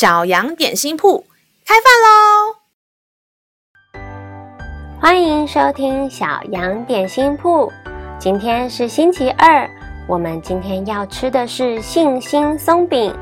[0.00, 1.22] 小羊点心铺
[1.66, 2.56] 开饭喽！
[4.98, 7.70] 欢迎收听小羊点心铺。
[8.18, 9.68] 今天是星期二，
[10.08, 13.14] 我们今天要吃的是信心松饼。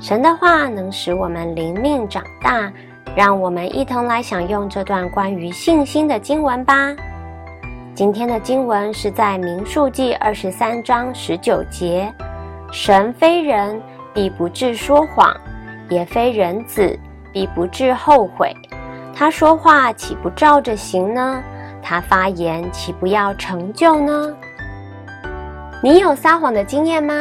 [0.00, 2.72] 神的话能使我们灵命长大，
[3.14, 6.96] 让我们一同来享用这段关于信心的经文吧。
[7.94, 12.10] 今天的经文是在民数记二十三章十九节
[12.72, 13.78] ：“神非人，
[14.14, 15.36] 必不至说谎；
[15.88, 16.98] 也非人子，
[17.32, 18.54] 必不至后悔。
[19.14, 21.42] 他说话岂不照着行呢？
[21.82, 24.34] 他发言岂不要成就呢？”
[25.82, 27.14] 你有撒谎的经验吗？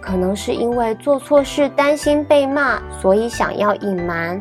[0.00, 4.40] 可能是因为做错事担心被骂，所以想要隐瞒，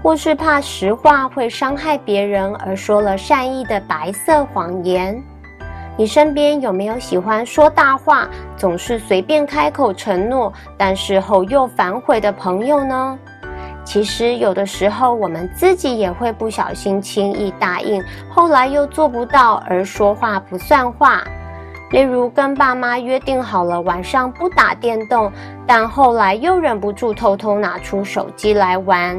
[0.00, 5.20] 或是怕实话会伤害别人而说了善意的白色谎言。
[5.96, 13.18] 你身边有没有喜欢说大话，总是随便开口承诺，但事后又反悔的朋友呢？
[13.84, 21.22] 其实有的时候我们自己也会不小心轻易答应，后来又做不到而说话不算话。
[21.90, 25.32] 例如跟爸妈约定好了晚上不打电动，
[25.66, 29.18] 但后来又忍不住偷偷拿出手机来玩。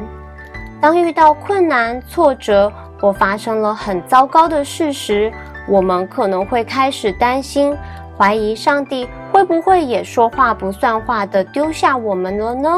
[0.79, 5.31] 当遇到困难、挫折或发生了很糟糕的事时，
[5.67, 7.75] 我们可能会开始担心，
[8.17, 12.69] 怀疑上帝会不会也说话不算话的丢下我们了呢？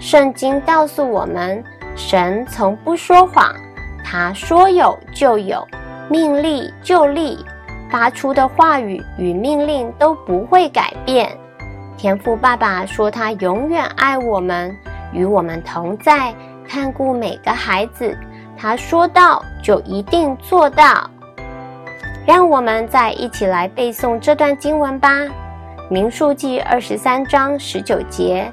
[0.00, 1.62] 圣经告诉我们，
[1.96, 3.52] 神从不说谎，
[4.04, 5.66] 他说有就有，
[6.08, 7.44] 命立就立。
[7.90, 11.34] 发出的话语与命令都不会改变。
[11.96, 14.76] 天父爸爸说他永远爱我们，
[15.10, 16.34] 与我们同在，
[16.68, 18.16] 看顾每个孩子。
[18.56, 21.08] 他说到就一定做到。
[22.28, 25.22] 让我们再一起来背诵这段经文吧，
[25.88, 28.52] 《民数记》二十三章十九节：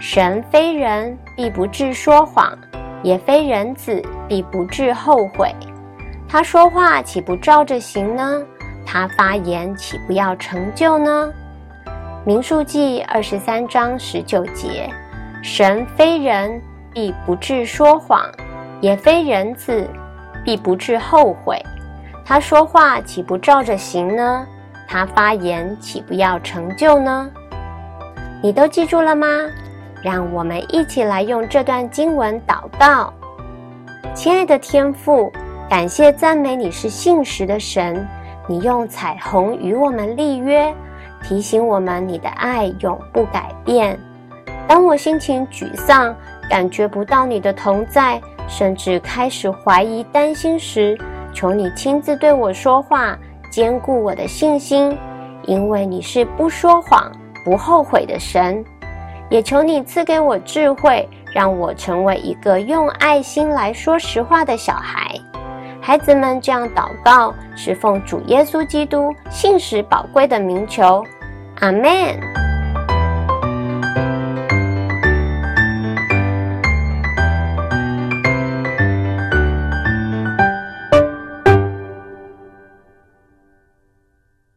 [0.00, 2.56] 神非人，必不至说谎；
[3.02, 5.54] 也非人子，必不至后悔。
[6.26, 8.40] 他说话岂不照着行呢？
[8.86, 11.30] 他发言岂不要成就呢？
[12.24, 14.88] 民数记二十三章十九节：
[15.42, 16.58] 神非人，
[16.94, 18.22] 必不至说谎；
[18.80, 19.86] 也非人子，
[20.42, 21.62] 必不至后悔。
[22.30, 24.46] 他说话岂不照着行呢？
[24.86, 27.28] 他发言岂不要成就呢？
[28.40, 29.26] 你都记住了吗？
[30.00, 33.12] 让我们一起来用这段经文祷告。
[34.14, 35.32] 亲爱的天父，
[35.68, 38.06] 感谢赞美你是信实的神。
[38.46, 40.72] 你用彩虹与我们立约，
[41.24, 43.98] 提醒我们你的爱永不改变。
[44.68, 46.14] 当我心情沮丧，
[46.48, 50.96] 感觉不到你的同在，甚至开始怀疑、担心时，
[51.40, 53.18] 求你亲自对我说话，
[53.50, 54.94] 坚固我的信心，
[55.44, 57.10] 因为你是不说谎、
[57.42, 58.62] 不后悔的神。
[59.30, 65.18] 也求你赐给我智慧，让我成为一个用爱心来说实话的小孩。
[65.80, 71.02] 孩子们这样祷告，是奉主耶稣基督信实宝贵的名求，
[71.60, 72.39] 阿门。